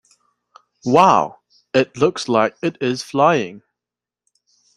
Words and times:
Wow! 0.83 1.41
It 1.75 1.95
looks 1.95 2.27
like 2.27 2.55
it 2.63 2.75
is 2.81 3.03
flying! 3.03 3.61